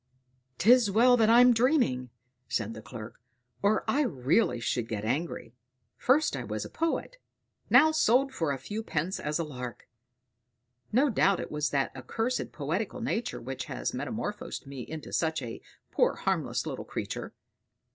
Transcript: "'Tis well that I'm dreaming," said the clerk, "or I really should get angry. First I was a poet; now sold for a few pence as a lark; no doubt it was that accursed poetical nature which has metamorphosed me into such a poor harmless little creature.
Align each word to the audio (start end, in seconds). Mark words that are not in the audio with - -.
"'Tis 0.57 0.89
well 0.89 1.15
that 1.15 1.29
I'm 1.29 1.53
dreaming," 1.53 2.09
said 2.49 2.73
the 2.73 2.81
clerk, 2.81 3.21
"or 3.61 3.83
I 3.87 4.01
really 4.01 4.59
should 4.59 4.87
get 4.87 5.05
angry. 5.05 5.53
First 5.95 6.35
I 6.35 6.43
was 6.43 6.65
a 6.65 6.71
poet; 6.71 7.17
now 7.69 7.91
sold 7.91 8.33
for 8.33 8.51
a 8.51 8.57
few 8.57 8.81
pence 8.81 9.19
as 9.19 9.37
a 9.37 9.43
lark; 9.43 9.87
no 10.91 11.11
doubt 11.11 11.39
it 11.39 11.51
was 11.51 11.69
that 11.69 11.95
accursed 11.95 12.51
poetical 12.51 12.99
nature 12.99 13.39
which 13.39 13.65
has 13.65 13.93
metamorphosed 13.93 14.65
me 14.65 14.81
into 14.81 15.13
such 15.13 15.39
a 15.43 15.61
poor 15.91 16.15
harmless 16.15 16.65
little 16.65 16.83
creature. 16.83 17.35